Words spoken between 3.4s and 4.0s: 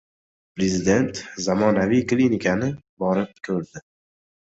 ko‘rdi